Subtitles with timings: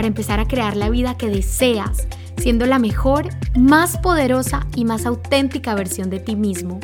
[0.00, 2.08] para empezar a crear la vida que deseas,
[2.38, 6.80] siendo la mejor, más poderosa y más auténtica versión de ti mismo.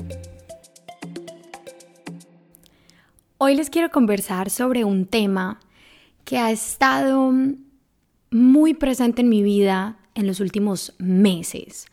[3.38, 5.60] Hoy les quiero conversar sobre un tema
[6.27, 7.33] que ha estado
[8.30, 11.87] muy presente en mi vida en los últimos meses.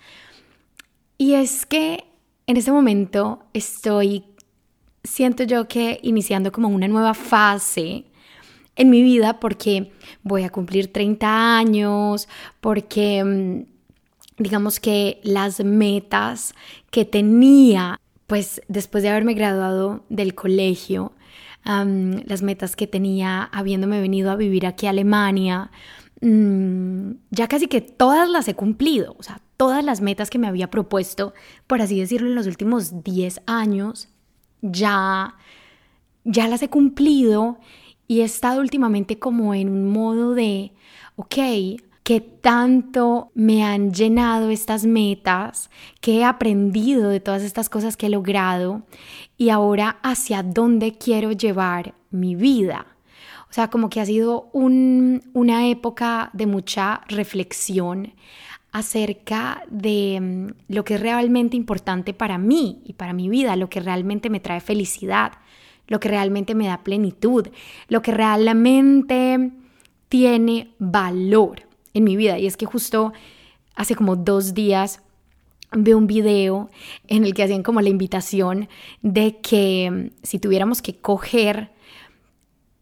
[1.17, 2.03] Y es que
[2.47, 4.25] en este momento estoy,
[5.05, 8.07] siento yo que iniciando como una nueva fase
[8.75, 9.91] en mi vida porque
[10.23, 12.27] voy a cumplir 30 años,
[12.61, 13.73] porque mm,
[14.41, 16.53] digamos que las metas
[16.89, 21.13] que tenía, pues después de haberme graduado del colegio,
[21.65, 25.71] las metas que tenía habiéndome venido a vivir aquí a Alemania,
[26.21, 30.47] mm, ya casi que todas las he cumplido, o sea, todas las metas que me
[30.47, 31.33] había propuesto,
[31.67, 34.09] por así decirlo, en los últimos 10 años,
[34.61, 35.35] ya,
[36.25, 37.59] ya las he cumplido
[38.13, 40.71] y he estado últimamente como en un modo de,
[41.15, 41.35] ok,
[42.03, 45.71] ¿qué tanto me han llenado estas metas?
[45.99, 48.83] ¿Qué he aprendido de todas estas cosas que he logrado?
[49.35, 52.85] Y ahora hacia dónde quiero llevar mi vida.
[53.49, 58.13] O sea, como que ha sido una época de mucha reflexión
[58.71, 63.69] acerca de mm, lo que es realmente importante para mí y para mi vida, lo
[63.71, 65.31] que realmente me trae felicidad,
[65.87, 67.47] lo que realmente me da plenitud,
[67.87, 69.51] lo que realmente
[70.09, 71.63] tiene valor
[71.93, 72.37] en mi vida.
[72.37, 73.13] Y es que justo
[73.75, 75.01] hace como dos días
[75.75, 76.69] vi un video
[77.07, 78.69] en el que hacían como la invitación
[79.01, 81.71] de que mm, si tuviéramos que coger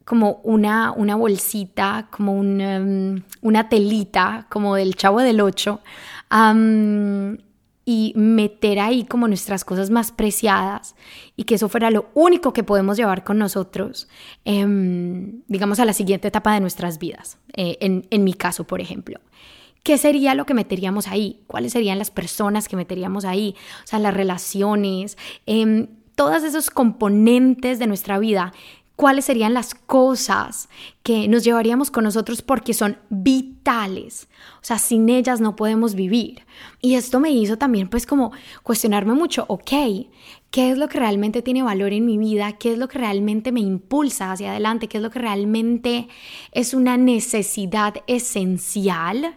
[0.03, 5.79] como una, una bolsita, como mm, una telita, como del chavo del 8,
[7.85, 10.95] y meter ahí como nuestras cosas más preciadas
[11.35, 14.07] y que eso fuera lo único que podemos llevar con nosotros,
[14.45, 18.81] em, digamos, a la siguiente etapa de nuestras vidas, eh, en, en mi caso, por
[18.81, 19.19] ejemplo.
[19.83, 21.41] ¿Qué sería lo que meteríamos ahí?
[21.47, 23.55] ¿Cuáles serían las personas que meteríamos ahí?
[23.83, 25.17] O sea, las relaciones,
[25.47, 28.53] eh, todos esos componentes de nuestra vida
[29.01, 30.69] cuáles serían las cosas
[31.01, 34.27] que nos llevaríamos con nosotros porque son vitales.
[34.57, 36.45] O sea, sin ellas no podemos vivir.
[36.83, 38.31] Y esto me hizo también pues como
[38.61, 39.71] cuestionarme mucho, ok,
[40.51, 42.51] ¿qué es lo que realmente tiene valor en mi vida?
[42.59, 44.87] ¿Qué es lo que realmente me impulsa hacia adelante?
[44.87, 46.07] ¿Qué es lo que realmente
[46.51, 49.35] es una necesidad esencial?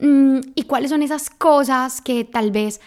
[0.00, 2.80] Mm, ¿Y cuáles son esas cosas que tal vez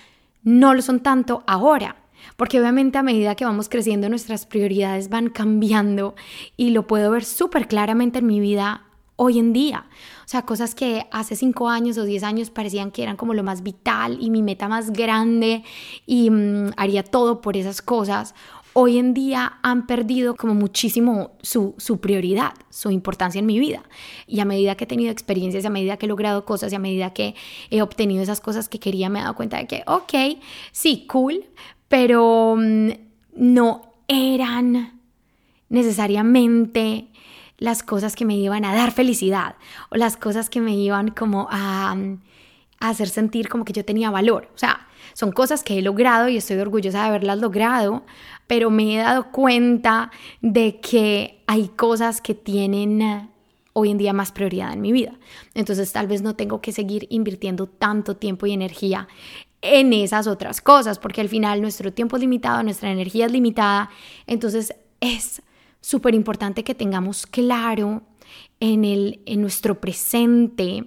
[0.43, 1.95] no lo son tanto ahora?
[2.35, 6.15] Porque obviamente a medida que vamos creciendo nuestras prioridades van cambiando
[6.57, 8.85] y lo puedo ver súper claramente en mi vida
[9.21, 9.85] hoy en día.
[10.23, 13.43] O sea, cosas que hace cinco años o diez años parecían que eran como lo
[13.43, 15.63] más vital y mi meta más grande
[16.05, 18.33] y mm, haría todo por esas cosas.
[18.73, 23.83] Hoy en día han perdido como muchísimo su, su prioridad, su importancia en mi vida.
[24.25, 26.79] Y a medida que he tenido experiencias, a medida que he logrado cosas y a
[26.79, 27.35] medida que
[27.71, 30.41] he obtenido esas cosas que quería, me he dado cuenta de que, ok,
[30.71, 31.43] sí, cool,
[31.89, 32.89] pero mm,
[33.35, 34.99] no eran
[35.67, 37.07] necesariamente
[37.57, 39.55] las cosas que me iban a dar felicidad
[39.89, 42.21] o las cosas que me iban como a, mm,
[42.79, 44.49] a, hacer sentir como que yo tenía valor.
[44.55, 48.03] O sea, son cosas que he logrado y estoy orgullosa de haberlas logrado,
[48.47, 50.11] pero me he dado cuenta
[50.41, 53.29] de que hay cosas que tienen eh,
[53.73, 55.13] hoy en día más prioridad en mi vida.
[55.53, 59.07] Entonces tal vez no tengo que seguir invirtiendo tanto tiempo y energía
[59.61, 63.89] en esas otras cosas, porque al final nuestro tiempo es limitado, nuestra energía es limitada,
[64.25, 65.41] entonces es
[65.81, 68.03] súper importante que tengamos claro
[68.59, 70.85] en, el, en nuestro presente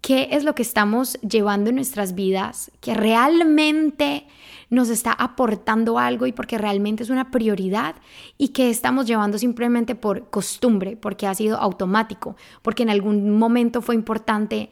[0.00, 4.26] qué es lo que estamos llevando en nuestras vidas, que realmente
[4.70, 7.96] nos está aportando algo y porque realmente es una prioridad
[8.36, 13.80] y que estamos llevando simplemente por costumbre, porque ha sido automático, porque en algún momento
[13.80, 14.70] fue importante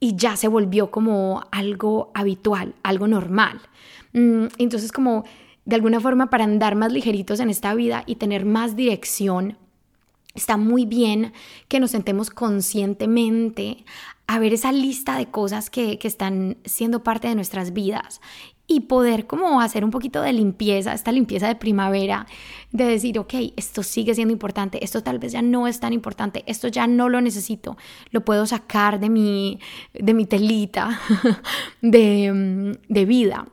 [0.00, 3.60] y ya se volvió como algo habitual, algo normal.
[4.12, 5.24] Mm, entonces como
[5.64, 9.58] de alguna forma para andar más ligeritos en esta vida y tener más dirección,
[10.34, 11.32] está muy bien
[11.68, 13.84] que nos sentemos conscientemente
[14.26, 18.20] a ver esa lista de cosas que, que están siendo parte de nuestras vidas
[18.68, 22.26] y poder como hacer un poquito de limpieza, esta limpieza de primavera,
[22.72, 26.42] de decir, ok, esto sigue siendo importante, esto tal vez ya no es tan importante,
[26.46, 27.76] esto ya no lo necesito,
[28.10, 29.60] lo puedo sacar de mi,
[29.94, 31.00] de mi telita
[31.80, 33.46] de, de vida.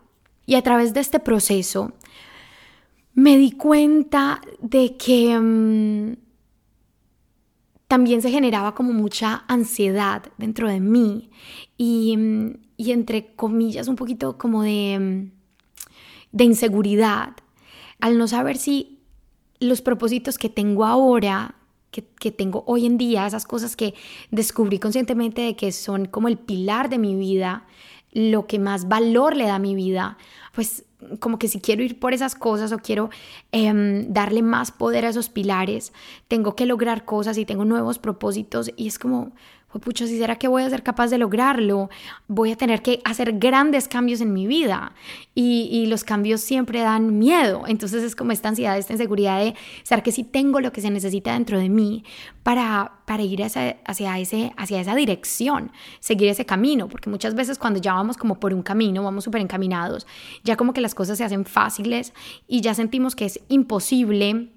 [0.45, 1.93] Y a través de este proceso
[3.13, 6.15] me di cuenta de que mm,
[7.87, 11.29] también se generaba como mucha ansiedad dentro de mí
[11.77, 15.31] y, mm, y entre comillas un poquito como de, mm,
[16.31, 17.33] de inseguridad
[17.99, 18.99] al no saber si
[19.59, 21.55] los propósitos que tengo ahora
[21.91, 23.93] que, que, tengo hoy en día, esas cosas que
[24.31, 27.65] descubrí conscientemente de que son como el pilar de mi vida,
[28.11, 30.17] lo que más valor le da a mi vida,
[30.53, 30.85] pues
[31.19, 33.09] como que si quiero ir por esas cosas o quiero
[33.51, 35.93] em, darle más poder a esos pilares,
[36.27, 39.33] tengo que lograr cosas y tengo nuevos propósitos y es como,
[39.79, 41.89] pucha, si será que voy a ser capaz de lograrlo,
[42.27, 44.93] voy a tener que hacer grandes cambios en mi vida
[45.35, 47.63] y, y, los cambios siempre dan miedo.
[47.67, 50.89] Entonces es como esta ansiedad, esta inseguridad de saber que sí tengo lo que se
[50.89, 52.03] necesita dentro de mí
[52.43, 57.57] para, para ir hacia, hacia, ese, hacia esa dirección, seguir ese camino, porque muchas veces
[57.57, 60.05] cuando ya vamos como por un camino, vamos súper encaminados,
[60.43, 62.13] ya como que las cosas se hacen fáciles
[62.47, 64.52] y ya sentimos que es imposible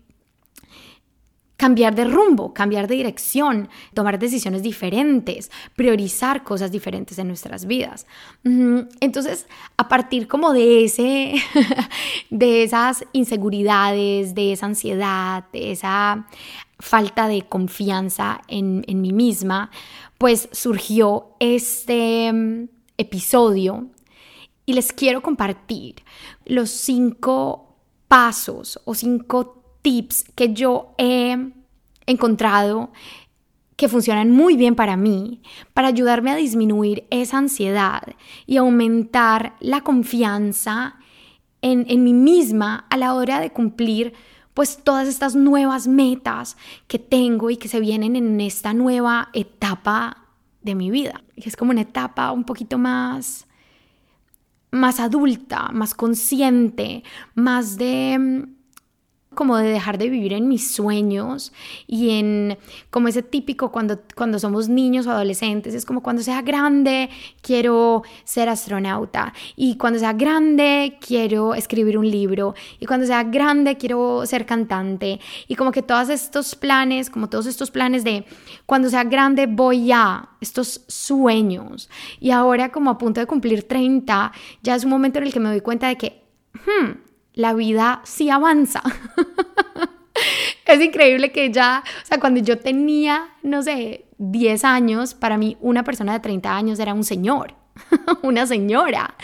[1.57, 8.07] cambiar de rumbo, cambiar de dirección, tomar decisiones diferentes, priorizar cosas diferentes en nuestras vidas.
[8.45, 11.35] Entonces, a partir como de ese,
[12.31, 16.27] de esas inseguridades, de esa ansiedad, de esa
[16.79, 19.71] falta de confianza en, en mí misma,
[20.19, 22.69] pues surgió este mm,
[22.99, 23.87] episodio
[24.67, 25.97] y les quiero compartir
[26.45, 27.77] los cinco
[28.09, 29.56] pasos o cinco
[29.87, 31.53] tips que yo he
[32.07, 32.91] encontrado
[33.77, 35.43] que funcionan muy bien para mí,
[35.75, 38.03] para ayudarme a disminuir esa ansiedad
[38.47, 40.97] y aumentar la confianza
[41.63, 44.13] en, en mí misma a la hora de cumplir
[44.55, 46.57] pues todas estas nuevas metas
[46.89, 50.27] que tengo y que se vienen en esta nueva etapa
[50.63, 51.23] de mi vida.
[51.37, 53.47] Es como una etapa un poquito más
[54.73, 57.05] más adulta, más consciente,
[57.35, 58.49] más de
[59.37, 61.53] como de dejar de vivir en mis sueños
[61.87, 62.59] y en
[62.91, 67.09] como ese típico cuando, cuando somos niños o adolescentes, es como cuando sea grande
[67.43, 69.33] quiero ser astronauta.
[69.55, 72.55] Y cuando sea grande quiero escribir un libro.
[72.81, 75.21] Y cuando sea grande quiero ser cantante.
[75.47, 78.25] Y como que todos estos planes, como todos estos planes de
[78.67, 81.89] cuando sea grande voy a estos sueños.
[82.19, 84.33] Y ahora como a punto de cumplir 30
[84.63, 86.23] ya es un momento en el que me doy cuenta de que
[86.55, 87.06] hmm,
[87.37, 88.83] la vida sí avanza.
[90.67, 95.57] es increíble que ya, o sea, cuando yo tenía, no sé, 10 años, para mí
[95.61, 97.55] una persona de 30 años era un señor,
[98.23, 99.15] una señora.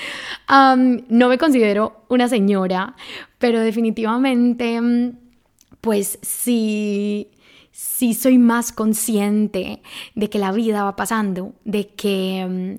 [0.48, 2.94] no me considero una señora,
[3.38, 4.78] pero definitivamente,
[5.80, 7.30] pues sí,
[7.72, 9.82] sí soy más consciente
[10.14, 12.78] de que la vida va pasando, de que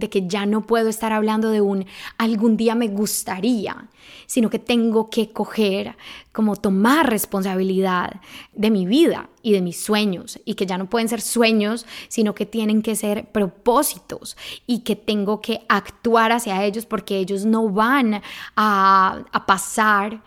[0.00, 1.86] de que ya no puedo estar hablando de un
[2.18, 3.88] algún día me gustaría,
[4.26, 5.96] sino que tengo que coger,
[6.32, 8.20] como tomar responsabilidad
[8.54, 12.34] de mi vida y de mis sueños, y que ya no pueden ser sueños, sino
[12.34, 14.36] que tienen que ser propósitos,
[14.66, 18.22] y que tengo que actuar hacia ellos porque ellos no van
[18.56, 20.22] a, a pasar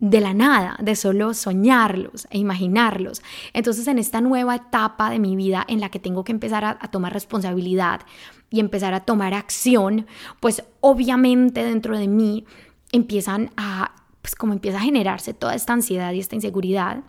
[0.00, 3.22] de la nada, de solo soñarlos e imaginarlos.
[3.52, 6.78] Entonces en esta nueva etapa de mi vida en la que tengo que empezar a,
[6.90, 8.02] tomar responsabilidad,
[8.50, 10.06] y empezar a tomar acción,
[10.40, 12.46] pues obviamente dentro de mí
[12.92, 17.02] empiezan a, pues como empieza a generarse toda esta ansiedad y esta inseguridad.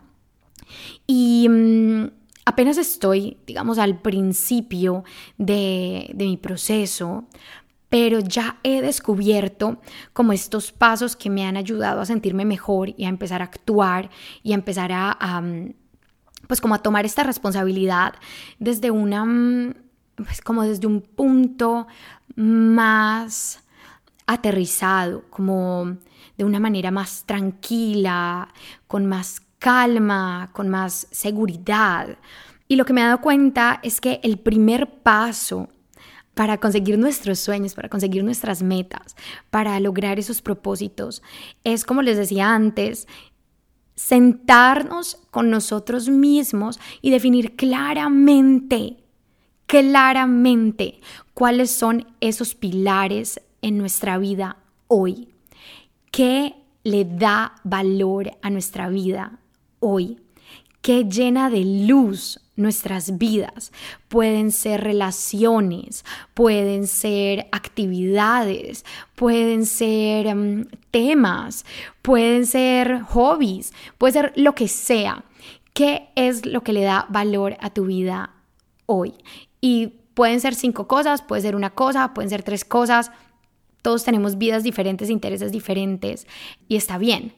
[1.06, 2.10] Y mm,
[2.44, 5.04] apenas estoy, digamos, al principio
[5.38, 7.24] de, de mi proceso,
[7.90, 9.80] pero ya he descubierto
[10.12, 14.10] como estos pasos que me han ayudado a sentirme mejor y a empezar a actuar
[14.42, 15.42] y a empezar a,
[16.46, 18.14] pues como a tomar esta responsabilidad
[18.58, 19.74] desde una mm,
[20.16, 21.86] pues como desde un punto
[22.36, 23.62] más
[24.26, 25.96] aterrizado, como
[26.38, 28.48] de una manera más tranquila,
[28.86, 32.18] con más calma, con más seguridad.
[32.68, 35.68] Y lo que me he dado cuenta es que el primer paso
[36.40, 39.14] para conseguir nuestros sueños, para conseguir nuestras metas,
[39.50, 41.22] para lograr esos propósitos,
[41.64, 43.06] es como les decía antes,
[43.94, 48.96] sentarnos con nosotros mismos y definir claramente
[49.66, 51.02] claramente
[51.34, 54.56] cuáles son esos pilares en nuestra vida
[54.88, 55.28] hoy.
[56.10, 56.54] ¿Qué
[56.84, 59.40] le da valor a nuestra vida
[59.78, 60.16] hoy?
[60.80, 63.72] ¿Qué llena de luz nuestras vidas.
[64.08, 71.64] Pueden ser relaciones, pueden ser actividades, pueden ser em, temas,
[72.02, 75.24] pueden ser hobbies, puede ser lo que sea.
[75.72, 78.34] ¿Qué es lo que le da valor a tu vida
[78.86, 79.14] hoy?
[79.60, 83.10] Y pueden ser cinco cosas, puede ser una cosa, pueden ser tres cosas.
[83.82, 86.26] Todos tenemos vidas diferentes, intereses diferentes
[86.68, 87.32] y está bien.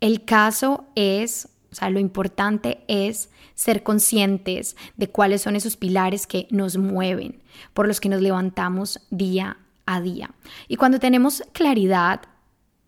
[0.00, 6.26] El caso es, o sea, lo importante es ser conscientes de cuáles son esos pilares
[6.26, 7.42] que nos mueven,
[7.74, 10.30] por los que nos levantamos día a día.
[10.68, 12.22] Y cuando tenemos claridad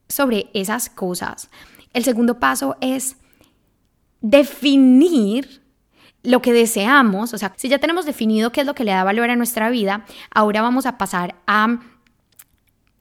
[0.08, 1.50] sobre esas cosas,
[1.92, 3.16] el segundo paso es
[4.20, 5.60] definir
[6.22, 9.04] lo que deseamos, o sea, si ya tenemos definido qué es lo que le da
[9.04, 11.80] valor a nuestra vida, ahora vamos a pasar a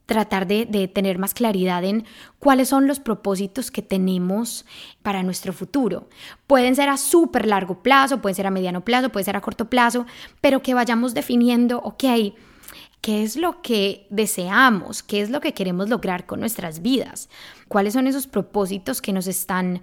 [0.10, 2.04] tratar de, tener más claridad en
[2.40, 4.66] cuáles son los propósitos que tenemos
[5.04, 6.10] para nuestro futuro.
[6.48, 9.70] Pueden ser a súper largo plazo, pueden ser a mediano plazo, puede ser a corto
[9.70, 10.08] plazo,
[10.42, 12.04] pero que vayamos definiendo, ok,
[13.02, 17.30] qué es lo que deseamos, qué es lo que queremos lograr con nuestras vidas,
[17.68, 19.82] cuáles son esos propósitos que nos están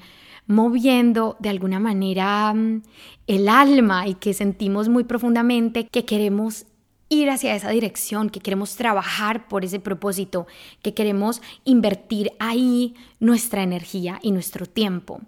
[0.49, 2.83] moviendo de alguna manera mm,
[3.29, 6.67] el alma y que sentimos muy profundamente que queremos
[7.09, 10.47] ir hacia esa dirección, que queremos trabajar por ese propósito,
[10.83, 15.21] que queremos invertir ahí nuestra energía y nuestro tiempo.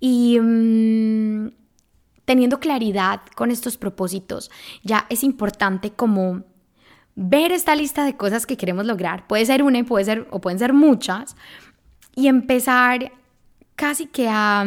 [0.00, 1.50] Y mm,
[2.24, 4.50] teniendo claridad con estos propósitos,
[4.82, 6.44] ya es importante como
[7.14, 9.26] ver esta lista de cosas que queremos lograr.
[9.26, 11.36] Puede ser una y puede ser, o pueden ser muchas.
[12.14, 13.12] Y empezar
[13.76, 14.64] casi que a,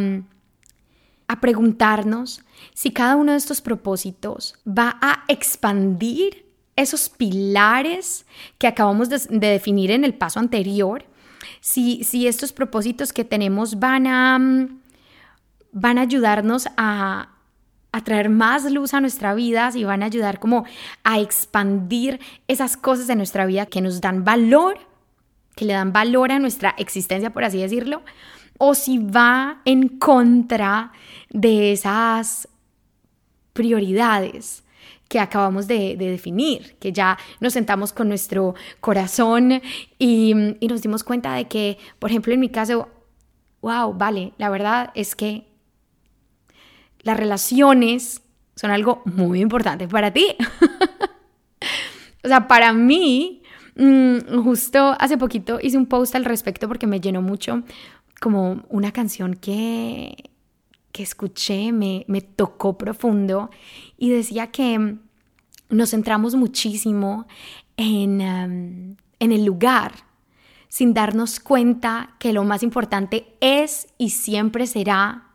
[1.27, 2.41] a preguntarnos
[2.73, 6.50] si cada uno de estos propósitos va a expandir
[6.81, 8.25] esos pilares
[8.57, 11.05] que acabamos de, definir en el paso anterior,
[11.59, 14.39] si, si, estos propósitos que tenemos van a,
[15.71, 17.29] van a ayudarnos a,
[17.91, 20.65] a traer más luz a nuestra vida, si van a ayudar como
[21.03, 24.79] a expandir esas cosas de nuestra vida que nos dan valor,
[25.55, 28.01] que le dan valor a nuestra existencia, por así decirlo,
[28.57, 30.91] o si va en contra
[31.29, 32.47] de esas
[33.53, 34.63] prioridades
[35.11, 39.61] que acabamos de, definir, que ya nos sentamos con nuestro corazón
[39.99, 42.87] y, y nos dimos cuenta de que, por ejemplo, en mi caso,
[43.61, 45.49] wow, vale, la verdad es que
[47.01, 48.21] las relaciones
[48.55, 50.27] son algo muy importante para ti.
[52.23, 53.43] o sea, para mí,
[53.75, 57.63] mm, justo hace poquito hice un post al respecto porque me llenó mucho
[58.21, 60.30] como una canción que,
[60.91, 63.49] que escuché, me, me tocó profundo
[63.97, 64.97] y decía que
[65.69, 67.27] nos centramos muchísimo
[67.77, 69.93] en, en el lugar
[70.67, 75.27] sin darnos cuenta que lo más importante es y siempre será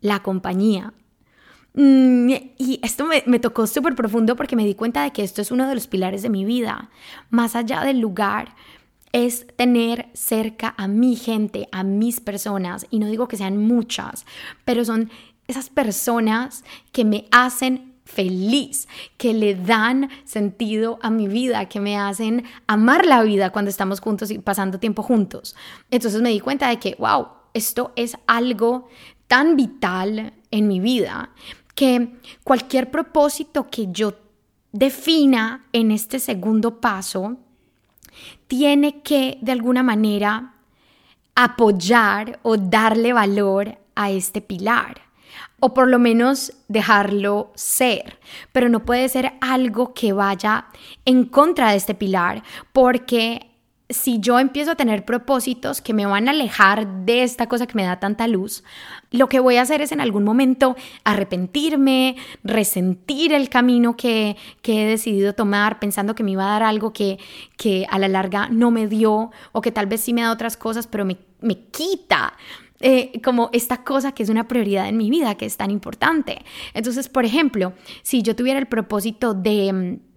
[0.00, 0.92] la compañía.
[1.74, 5.50] Mm, y esto me, tocó súper profundo porque me di cuenta de que esto es
[5.50, 6.90] uno de los pilares de mi vida.
[7.30, 8.56] Más allá del lugar,
[9.12, 12.86] es tener cerca a mi gente, a mis personas.
[12.90, 14.26] Y no digo que sean muchas,
[14.64, 15.10] pero son
[15.46, 18.88] esas personas que me hacen feliz,
[19.18, 24.00] que le dan sentido a mi vida, que me hacen amar la vida cuando estamos
[24.00, 25.54] juntos y pasando tiempo juntos.
[25.90, 28.88] Entonces me di cuenta de que, wow, esto es algo
[29.26, 31.30] tan vital en mi vida
[31.74, 34.14] que cualquier propósito que yo
[34.72, 37.36] defina en este segundo paso
[38.46, 40.54] tiene que de alguna manera
[41.34, 45.08] apoyar o darle valor a este pilar
[45.60, 48.18] o por lo menos dejarlo ser,
[48.52, 50.66] pero no puede ser algo que vaya
[51.04, 53.47] en contra de este pilar porque
[53.90, 57.74] si yo empiezo a tener propósitos que me van a alejar de esta cosa que
[57.74, 58.62] me da tanta luz,
[59.10, 64.84] lo que voy a hacer es en algún momento arrepentirme, resentir el camino que, he
[64.84, 67.18] decidido tomar pensando que me iba a dar algo que,
[67.56, 70.58] que a la larga no me dio o que tal vez sí me da otras
[70.58, 72.34] cosas, pero me, me quita.
[72.80, 76.44] Eh, como esta cosa que es una prioridad en mi vida, que es tan importante.
[76.74, 80.07] Entonces, por ejemplo, si yo tuviera el propósito de mm,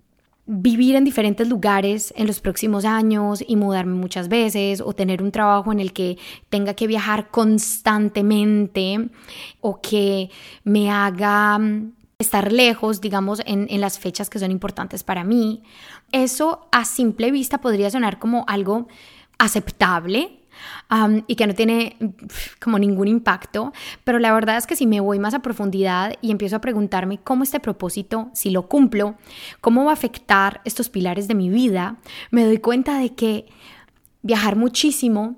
[0.45, 5.31] vivir en diferentes lugares en los próximos años y mudarme muchas veces o tener un
[5.31, 6.17] trabajo en el que
[6.50, 9.10] tenga que viajar constantemente
[9.62, 10.29] o que
[10.63, 15.63] me haga mm, estar lejos, digamos, en, en, las fechas que son importantes para mí.
[16.12, 18.88] Eso a simple vista podría sonar como algo
[19.38, 20.40] aceptable,
[21.27, 21.98] y que no tiene
[22.60, 26.32] como ningún impacto, pero la verdad es que si me voy más a profundidad y
[26.32, 29.15] empiezo a preguntarme cómo este propósito, si lo cumplo,
[29.62, 31.98] cómo va a afectar estos pilares de mi vida,
[32.30, 33.46] me doy cuenta de que
[34.22, 35.38] viajar muchísimo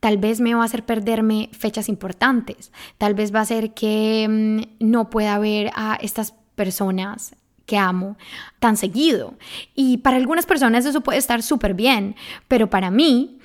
[0.00, 4.26] tal vez me va a hacer perderme fechas importantes, tal vez va a hacer que
[4.28, 7.34] mm, no pueda ver a estas personas
[7.66, 8.16] que amo
[8.60, 9.34] tan seguido.
[9.74, 12.16] Y para algunas personas eso puede estar súper bien,
[12.48, 13.37] pero para mí,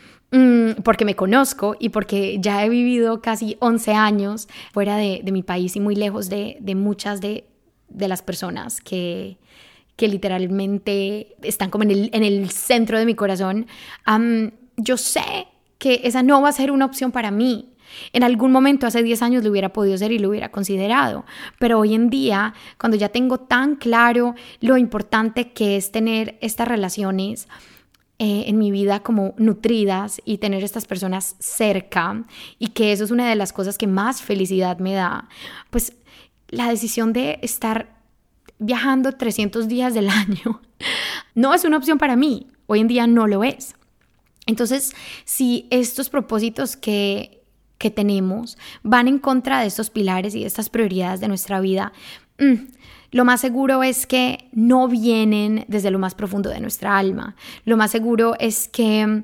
[0.84, 5.76] porque me conozco y porque ya he vivido casi 11 años fuera de, mi país
[5.76, 7.46] y muy lejos de, muchas de,
[7.90, 9.38] las personas que,
[9.96, 13.68] que literalmente están como en el, en el centro de mi corazón,
[14.78, 15.48] yo sé
[15.78, 17.70] que esa no va a ser una opción para mí.
[18.12, 21.26] En algún momento hace 10 años lo hubiera podido ser y lo hubiera considerado,
[21.60, 26.68] pero hoy en día, cuando ya tengo tan claro lo importante que es tener estas
[26.68, 27.48] relaciones
[28.24, 32.24] eh, en mi vida como nutridas y tener estas personas cerca
[32.58, 35.28] y que eso es una de las cosas que más felicidad me da,
[35.70, 35.92] pues
[36.48, 37.98] la decisión de estar
[38.60, 40.62] viajando 300 días del año
[41.36, 43.76] no es una opción para mí, hoy en día no lo es.
[44.46, 44.94] Entonces,
[45.26, 47.44] si estos propósitos que
[47.78, 51.92] que tenemos van en contra de estos pilares y de estas prioridades de nuestra vida,
[52.40, 52.54] mm,
[53.14, 57.36] lo más seguro es que no vienen desde lo más profundo de nuestra alma.
[57.64, 59.24] Lo más seguro es que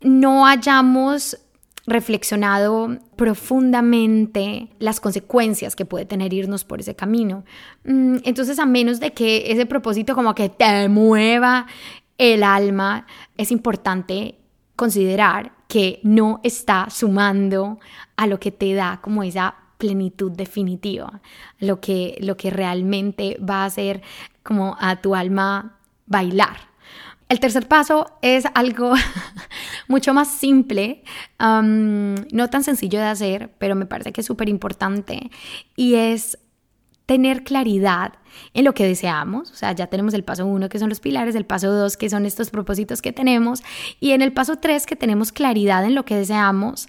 [0.00, 1.38] no hayamos
[1.86, 7.44] reflexionado profundamente las consecuencias que puede tener irnos por ese camino.
[7.84, 11.66] Mm, entonces, a menos de que ese propósito como que te mueva
[12.18, 13.06] el alma,
[13.36, 14.34] es importante
[14.74, 17.78] considerar que no está sumando
[18.16, 21.20] a lo que te da como esa plenitud definitiva,
[21.58, 24.02] lo que, lo que realmente va a hacer
[24.44, 26.70] como a tu alma bailar.
[27.28, 28.92] El tercer paso es algo
[29.88, 31.02] mucho más simple,
[31.38, 35.30] no tan sencillo de hacer, pero me parece que es súper importante
[35.76, 36.38] y es
[37.06, 38.14] tener claridad
[38.54, 41.34] en lo que deseamos, o sea, ya tenemos el paso uno que son los pilares,
[41.34, 43.62] el paso dos que son estos propósitos que tenemos
[43.98, 46.88] y en el paso tres que tenemos claridad en lo que deseamos,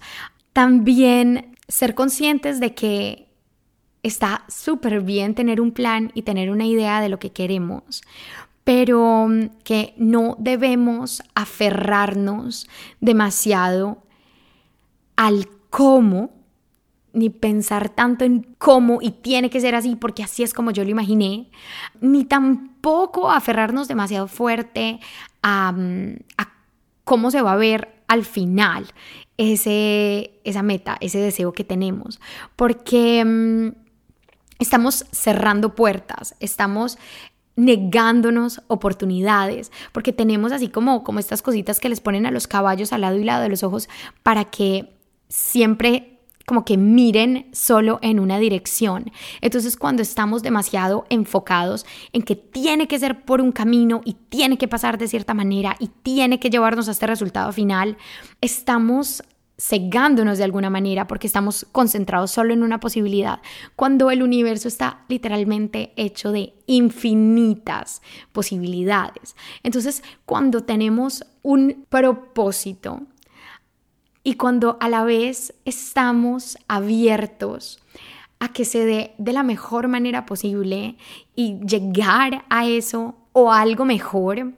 [0.54, 3.30] también ser conscientes de que
[4.04, 8.02] está súper bien tener un plan y tener una idea de lo que queremos,
[8.66, 9.30] pero
[9.64, 12.68] que no debemos aferrarnos
[13.00, 14.04] demasiado
[15.16, 16.32] al cómo
[17.14, 20.84] ni pensar tanto en cómo y tiene que ser así porque así es como yo
[20.84, 21.50] lo imaginé,
[22.02, 25.00] ni tampoco aferrarnos demasiado fuerte
[25.42, 25.74] a,
[27.06, 28.88] cómo se va a ver al final
[29.38, 32.20] ese, esa meta, ese deseo que tenemos,
[32.58, 33.70] porque mm,
[34.60, 36.98] estamos cerrando puertas, estamos
[37.56, 42.92] negándonos oportunidades, porque tenemos así como, como estas cositas que les ponen a los caballos
[42.92, 43.88] al lado y lado de los ojos
[44.24, 44.92] para que
[45.30, 49.12] siempre como que miren solo en una dirección.
[49.42, 54.58] Entonces cuando estamos demasiado enfocados en que tiene que ser por un camino y tiene
[54.58, 57.98] que pasar de cierta manera y tiene que llevarnos a este resultado final,
[58.42, 59.24] estamos
[59.62, 63.42] cegándonos de alguna manera porque estamos concentrados solo en una posibilidad,
[63.76, 68.02] cuando el universo está literalmente hecho de infinitas
[68.32, 69.36] posibilidades.
[69.62, 73.02] Entonces, cuando tenemos un propósito,
[74.24, 77.80] y cuando a la vez estamos abiertos
[78.40, 80.98] a que se dé de la mejor manera posible
[81.36, 84.54] y llegar a eso o a algo mejor,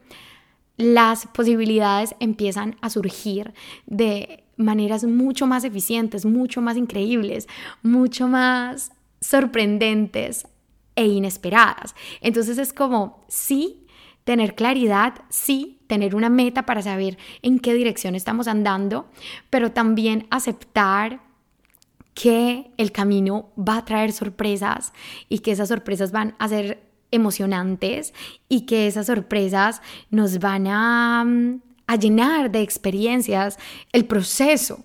[0.77, 3.53] las posibilidades empiezan a surgir
[3.85, 7.47] de maneras mucho más eficientes, mucho más increíbles,
[7.81, 10.47] mucho más sorprendentes
[10.95, 11.95] e inesperadas.
[12.21, 13.85] Entonces es como, sí,
[14.23, 19.05] tener claridad, sí, tener una meta para saber en qué dirección estamos andando,
[19.51, 21.19] pero también aceptar
[22.15, 24.91] que el camino va a traer sorpresas
[25.29, 28.11] y que esas sorpresas van a ser emocionantes
[28.49, 33.59] y que esas sorpresas nos van a, mm, a llenar de experiencias
[33.91, 34.83] el proceso.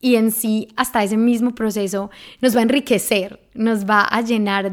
[0.00, 4.70] Y en sí, hasta ese mismo proceso nos va a enriquecer, nos va a llenar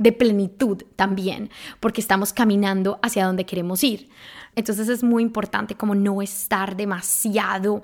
[0.00, 4.08] de plenitud también, porque estamos caminando hacia donde queremos ir.
[4.56, 7.82] Entonces es muy importante como no estar demasiado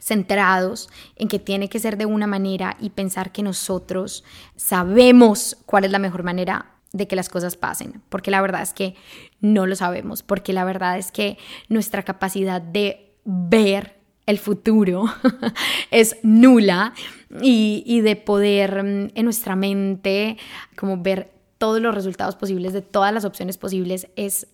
[0.00, 4.24] centrados en que tiene que ser de una manera y pensar que nosotros
[4.56, 8.72] sabemos cuál es la mejor manera de que las cosas pasen, porque la verdad es
[8.72, 8.94] que
[9.42, 11.36] no lo sabemos, porque la verdad es que
[11.68, 15.04] nuestra capacidad de ver el futuro
[15.90, 16.94] es nula
[17.42, 20.38] y, y, de poder mm, en nuestra mente
[20.74, 24.46] como ver todos los resultados posibles de todas las opciones posibles es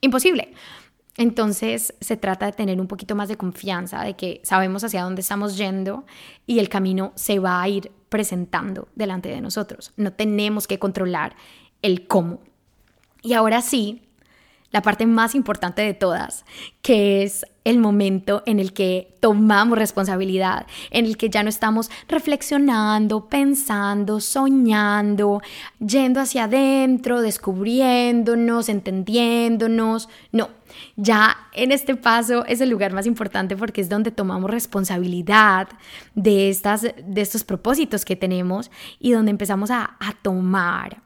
[0.00, 0.52] imposible.
[1.16, 5.20] Entonces se trata de tener un poquito más de confianza, de que sabemos hacia dónde
[5.20, 6.04] estamos yendo
[6.46, 9.92] y el camino se va a ir presentando delante de nosotros.
[9.96, 11.34] No tenemos que controlar
[11.82, 12.40] el cómo.
[13.20, 14.07] Y ahora sí,
[14.70, 16.44] la parte más importante de todas,
[16.82, 21.90] que es el momento en el que tomamos responsabilidad, en el que ya no estamos
[22.06, 25.42] reflexionando, pensando, soñando,
[25.78, 30.08] yendo hacia adentro, descubriéndonos, entendiéndonos.
[30.32, 30.50] No,
[30.96, 35.68] ya en este paso es el lugar más importante porque es donde tomamos responsabilidad
[36.14, 41.02] de, estas, de estos propósitos que tenemos y donde empezamos a, a tomar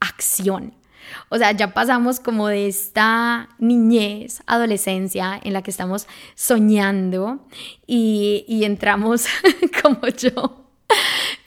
[0.00, 0.79] acción
[1.28, 7.46] o sea, ya pasamos como de esta niñez, adolescencia en la que estamos soñando
[7.86, 9.26] y, y entramos
[9.82, 10.60] como yo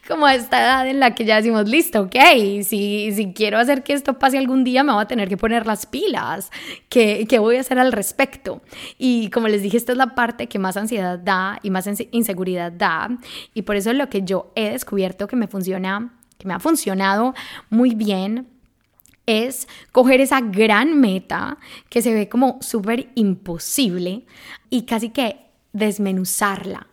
[0.08, 2.16] como a esta edad en la que ya decimos, listo, ok,
[2.64, 5.66] si, si quiero hacer que esto pase algún día, me voy a tener que poner
[5.66, 6.52] las pilas.
[6.90, 8.62] ¿Qué, ¿Qué, voy a hacer al respecto?
[8.98, 12.72] Y como les dije, esta es la parte que más ansiedad da y más inseguridad
[12.72, 13.10] da.
[13.54, 16.60] Y por eso es lo que yo he descubierto que me funciona, que me ha
[16.60, 17.34] funcionado
[17.70, 18.53] muy bien
[19.26, 21.58] es coger esa gran meta
[21.90, 24.26] que se ve como súper imposible
[24.70, 26.88] y casi que desmenuzarla,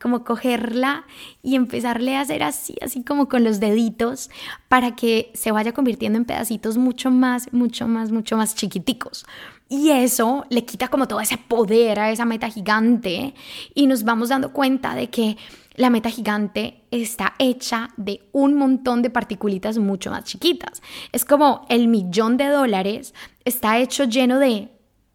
[0.00, 1.06] como cogerla
[1.42, 4.30] y empezarle a hacer así, así como con los deditos
[4.68, 9.24] para que se vaya convirtiendo en pedacitos mucho más, mucho más, mucho más chiquiticos.
[9.68, 13.34] Y eso le quita como todo ese poder a esa meta gigante
[13.74, 15.38] y nos vamos dando cuenta de que
[15.74, 20.82] la meta gigante está hecha de un montón de particulitas mucho más chiquitas.
[21.12, 24.70] Es como el millón de dólares está hecho lleno de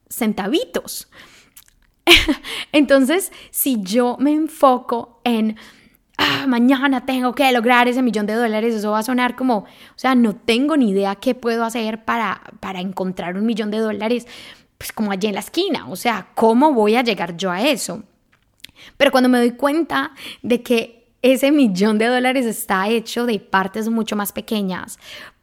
[0.10, 1.10] centavitos.
[2.72, 5.58] Entonces, si yo me enfoco en
[6.18, 9.66] ah, mañana tengo que lograr ese millón de dólares, eso va a sonar como, o
[9.96, 14.28] sea, no tengo ni idea qué puedo hacer para, para encontrar un millón de dólares,
[14.78, 18.04] pues como allí en la esquina, o sea, ¿cómo voy a llegar yo a eso?
[18.96, 23.90] Pero cuando me doy cuenta de que ese millón de dólares está hecho de partes
[23.90, 25.00] mucho más pequeñas,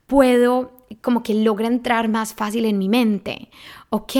[0.06, 3.50] puedo como que logra entrar más fácil en mi mente.
[3.90, 4.12] Ok,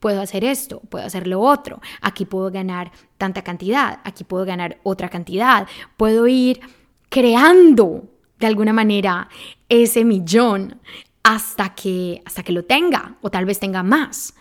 [0.00, 4.78] puedo hacer esto, puedo hacer lo otro, aquí puedo ganar tanta cantidad, aquí puedo ganar
[4.82, 6.60] otra cantidad, puedo ir
[7.08, 8.04] creando
[8.38, 9.28] de alguna manera
[9.68, 10.80] ese millón
[11.22, 14.34] hasta que, hasta que lo tenga o tal vez tenga más.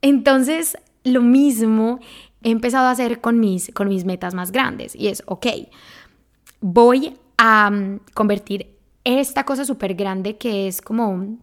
[0.00, 2.00] Entonces, lo mismo
[2.42, 4.94] he empezado a hacer con mis, con mis metas más grandes.
[4.94, 5.46] Y es, ok,
[6.60, 8.74] voy a mm, convertir
[9.04, 11.38] esta cosa súper grande que es como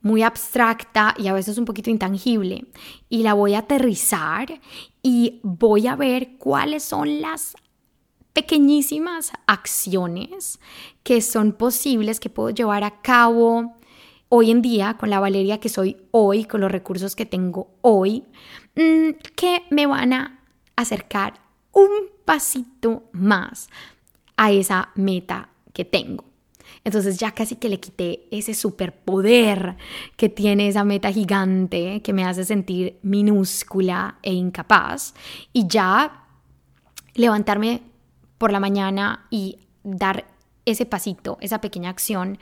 [0.00, 2.64] muy abstracta y a veces un poquito intangible
[3.08, 4.60] y la voy a aterrizar
[5.02, 7.56] y voy a ver cuáles son las
[8.32, 10.60] pequeñísimas acciones
[11.02, 13.75] que son posibles que puedo llevar a cabo
[14.28, 18.24] hoy en día con la Valeria que soy hoy, con los recursos que tengo hoy,
[18.76, 20.38] Mm, que me van a
[20.76, 21.40] acercar
[21.72, 21.88] un
[22.26, 23.70] pasito más
[24.36, 26.24] a esa meta que tengo.
[26.84, 29.76] Entonces ya casi que le quité ese superpoder
[30.16, 35.14] que tiene esa meta gigante que me hace sentir minúscula e incapaz
[35.54, 36.26] y ya
[37.14, 37.82] levantarme
[38.36, 40.26] por la mañana y dar
[40.66, 42.38] ese pasito, esa pequeña acción,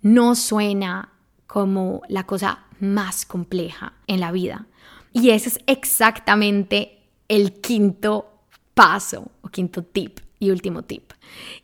[0.00, 1.13] no suena
[1.54, 4.66] como la cosa más compleja en la vida.
[5.12, 8.40] Y ese es exactamente el quinto
[8.74, 11.12] paso o quinto tip y último tip.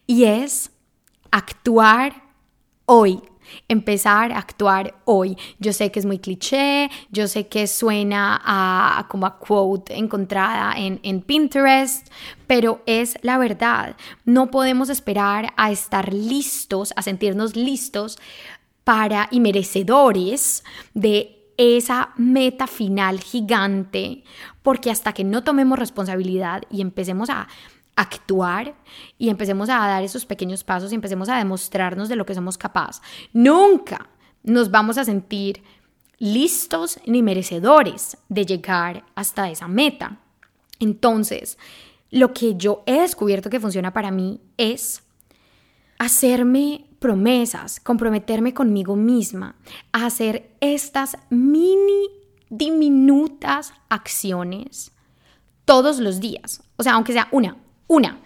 [0.07, 0.71] Y es
[1.33, 2.23] actuar
[2.87, 3.21] hoy.
[3.67, 5.37] Empezar a actuar hoy.
[5.59, 11.01] Yo sé que es muy cliché, yo sé que suena como a quote encontrada en,
[11.03, 12.07] en Pinterest,
[12.47, 13.97] pero es la verdad.
[14.25, 18.21] No podemos esperar a estar listos, a sentirnos listos
[18.91, 24.25] para y merecedores de esa meta final gigante,
[24.65, 27.47] porque hasta que no tomemos responsabilidad y empecemos a
[27.95, 28.75] actuar
[29.17, 32.59] y empecemos a dar esos pequeños pasos y empecemos a demostrarnos de lo que somos
[32.59, 33.01] capaces,
[33.33, 34.09] nunca
[34.43, 35.63] nos vamos a sentir
[36.19, 40.19] listos ni merecedores de llegar hasta esa meta.
[40.81, 41.59] Entonces,
[42.11, 45.05] lo que yo he descubierto que funciona para mí es
[45.97, 49.57] hacerme promesas, comprometerme conmigo misma
[49.93, 52.09] a hacer estas mini
[52.51, 54.93] diminutas acciones
[55.65, 56.63] todos los días.
[56.77, 57.57] O sea, aunque sea una,
[57.89, 58.21] una,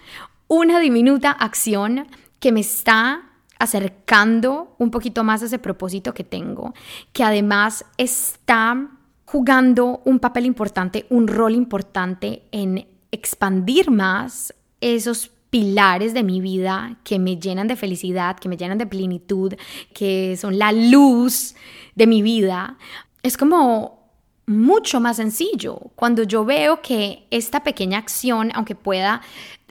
[0.48, 2.06] una diminuta acción
[2.40, 3.22] que me está
[3.58, 6.74] acercando un poquito más a ese propósito que tengo,
[7.12, 8.90] que además está
[9.24, 16.97] jugando un papel importante, un rol importante en expandir más esos pilares de mi vida
[17.05, 19.55] que me llenan de felicidad, que me llenan de plenitud,
[19.93, 21.55] que son la luz
[21.95, 22.77] de mi vida,
[23.23, 24.11] es como
[24.47, 25.79] mucho más sencillo.
[25.95, 29.21] Cuando yo veo que esta pequeña acción, aunque pueda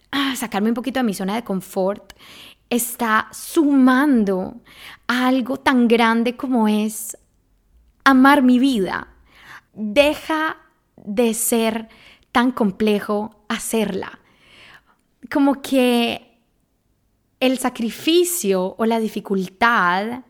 [0.10, 2.14] ah, sacarme un poquito de mi zona de confort,
[2.70, 4.62] está sumando
[5.08, 7.18] a algo tan grande como es
[8.06, 9.10] amar mi vida.
[9.74, 10.56] Deja
[10.96, 11.90] de ser
[12.32, 14.23] tan complejo hacerla.
[15.30, 16.40] Como que
[17.40, 20.22] el sacrificio o la dificultad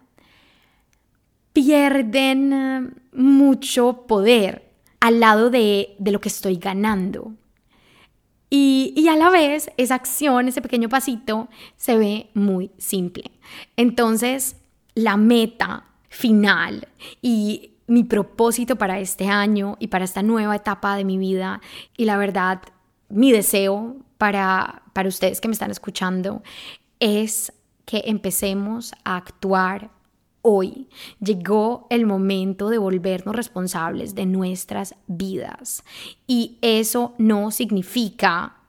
[1.54, 7.34] pierden mucho poder al lado de, lo que estoy ganando.
[8.50, 13.32] Y, y, a la vez esa acción, ese pequeño pasito, se ve muy simple.
[13.78, 14.56] Entonces,
[14.96, 16.88] la meta final
[17.22, 21.62] y mi propósito para este año y para esta nueva etapa de mi vida
[21.98, 22.62] y la verdad,
[23.10, 26.44] mi deseo para, para ustedes que me están escuchando
[27.02, 27.52] es
[27.84, 29.92] que empecemos a actuar
[30.42, 30.88] hoy.
[31.20, 35.84] Llegó el momento de volvernos responsables de nuestras vidas.
[36.26, 38.63] Y eso no significa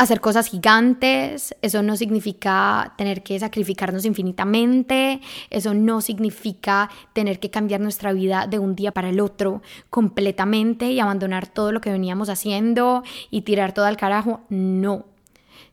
[0.00, 7.50] hacer cosas gigantes, eso no significa tener que sacrificarnos infinitamente, eso no significa tener que
[7.50, 9.60] cambiar nuestra vida de un día para el otro
[9.90, 15.04] completamente y abandonar todo lo que veníamos haciendo y tirar todo al carajo, no.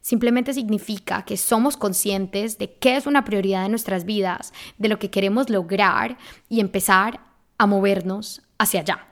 [0.01, 4.99] Simplemente significa que somos conscientes de qué es una prioridad de nuestras vidas, de lo
[4.99, 6.17] que queremos lograr
[6.49, 7.21] y empezar
[7.57, 9.07] a movernos hacia allá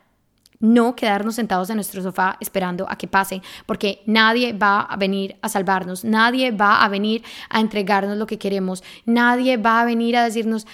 [0.60, 5.38] no quedarnos sentados en nuestro sofá esperando a que pase, porque nadie va a venir
[5.42, 10.18] a salvarnos, nadie va a venir a entregarnos lo que queremos, nadie va a venir
[10.18, 10.68] a decirnos,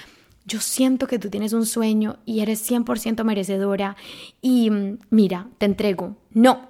[0.46, 3.96] yo siento que tú tienes un sueño y eres 100% merecedora
[4.42, 6.18] y mm, mira, te entrego.
[6.32, 6.70] No,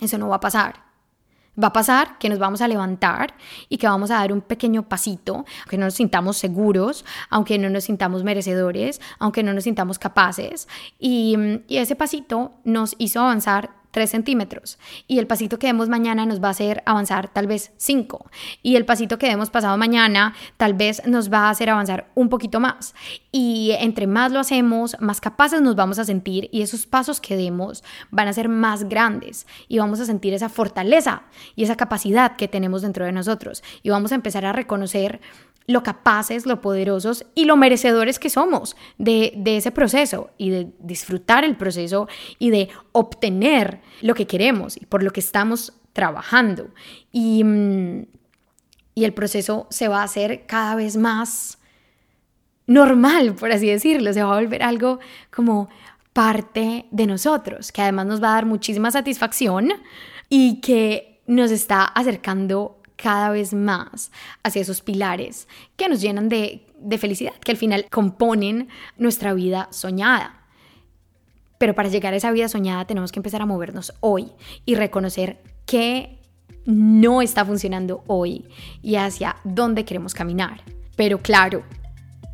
[0.00, 0.87] eso no va a pasar.
[1.62, 3.34] Va a pasar que nos vamos a levantar
[3.68, 7.68] y que vamos a dar un pequeño pasito, aunque no nos sintamos seguros, aunque no
[7.70, 10.68] nos sintamos merecedores, aunque no nos sintamos capaces.
[10.98, 14.78] Y, y ese pasito nos hizo avanzar 3 centímetros.
[15.06, 18.30] Y el pasito que demos mañana nos va a hacer avanzar tal vez 5
[18.62, 22.28] y el pasito que demos pasado mañana tal vez nos va a hacer avanzar un
[22.28, 22.94] poquito más.
[23.32, 27.36] Y entre más lo hacemos más capaces nos vamos a sentir y esos pasos que
[27.36, 29.46] demos van a ser más grandes.
[29.68, 31.22] Y vamos a sentir esa fortaleza
[31.56, 33.62] y esa capacidad que tenemos dentro de nosotros.
[33.82, 35.20] Y vamos a empezar a reconocer
[35.68, 41.44] lo capaces, lo poderosos y lo merecedores que somos de, ese proceso y de disfrutar
[41.44, 46.70] el proceso y de obtener lo que queremos y por lo que estamos trabajando.
[47.12, 48.06] Y, mm,
[48.94, 51.58] y el proceso se va a hacer cada vez más
[52.66, 55.00] normal, por así decirlo, se va a volver algo
[55.30, 55.68] como
[56.14, 59.70] parte de nosotros, que además nos va a dar muchísima satisfacción
[60.30, 64.10] y que nos está acercando cada vez más
[64.42, 66.66] hacia esos pilares que nos llenan de,
[66.98, 70.34] felicidad, que al final componen nuestra vida soñada.
[71.58, 74.32] Pero para llegar a esa vida soñada tenemos que empezar a movernos hoy
[74.66, 76.18] y reconocer qué
[76.66, 78.46] no está funcionando hoy
[78.82, 80.62] y hacia dónde queremos caminar.
[80.96, 81.62] Pero claro,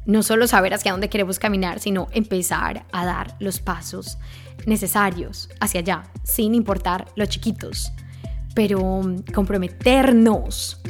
[0.06, 4.18] no solo saber hacia dónde queremos caminar, sino empezar a dar los pasos
[4.66, 7.92] necesarios hacia allá, sin importar los chiquitos
[8.54, 9.02] pero
[9.34, 10.80] comprometernos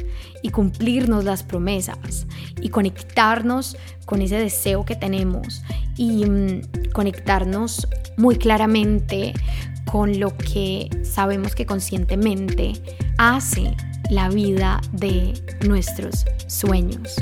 [0.41, 2.27] y cumplirnos las promesas
[2.61, 5.63] y conectarnos con ese deseo que tenemos
[5.97, 9.33] y mm, conectarnos muy claramente
[9.85, 12.73] con lo que sabemos que conscientemente
[13.17, 13.75] hace
[14.09, 15.33] la vida de
[15.67, 17.15] nuestros sueños.